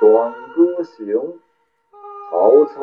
[0.00, 1.38] 短歌行，
[2.30, 2.80] 曹操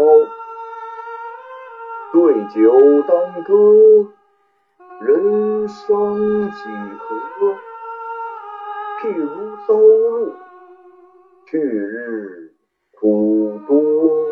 [2.11, 4.07] 对酒当歌，
[5.01, 6.69] 人生几
[6.99, 7.55] 何？
[9.01, 9.27] 譬如
[9.67, 10.31] 朝露，
[11.45, 12.53] 去日
[12.99, 14.27] 苦多。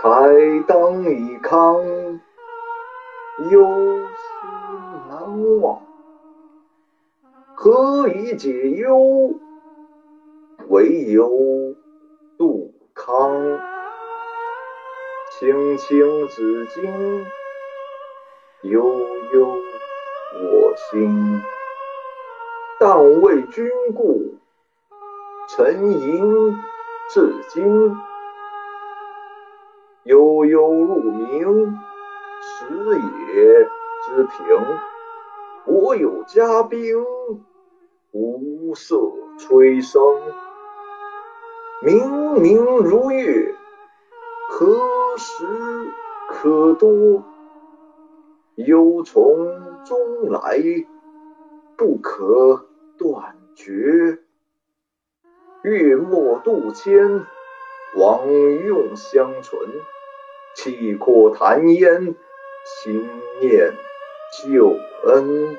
[0.00, 2.20] 慨当以慷，
[3.50, 4.46] 忧思
[5.08, 5.80] 难忘。
[7.56, 9.34] 何以解忧？
[10.68, 11.30] 唯有
[12.36, 13.58] 杜康。
[15.30, 17.24] 青青子衿，
[18.62, 18.84] 悠
[19.32, 19.46] 悠
[20.34, 21.40] 我心。
[22.78, 24.34] 但为君故，
[25.48, 26.54] 沉吟
[27.08, 27.96] 至今。
[30.02, 31.78] 悠悠鹿鸣，
[32.42, 32.66] 食
[32.98, 33.64] 野
[34.04, 34.60] 之苹。
[35.64, 36.94] 我有嘉宾，
[38.12, 38.96] 无色
[39.38, 40.20] 吹笙。
[41.80, 43.54] 明明如月，
[44.48, 45.46] 何时
[46.28, 47.22] 可掇？
[48.56, 50.58] 忧从中来，
[51.76, 52.66] 不可
[52.98, 54.18] 断绝。
[55.62, 57.24] 月末渡迁，
[57.94, 58.26] 枉
[58.66, 59.70] 用相存。
[60.56, 62.16] 气阔谈焉，
[62.64, 63.08] 心
[63.40, 63.72] 念
[64.42, 65.56] 旧恩。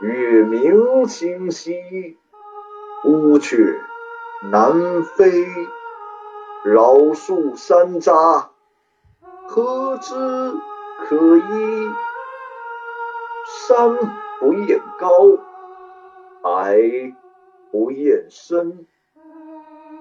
[0.00, 2.16] 月明星稀，
[3.04, 3.80] 乌鹊
[4.42, 5.46] 南飞。
[6.62, 8.48] 绕树三匝，
[9.46, 10.14] 何枝
[10.98, 11.90] 可依？
[13.46, 13.96] 山
[14.38, 15.08] 不厌高，
[16.42, 16.78] 海
[17.72, 18.86] 不厌深。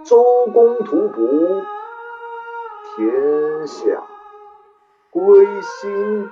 [0.03, 1.63] 周公吐哺，
[2.95, 4.03] 天下
[5.11, 6.29] 归心。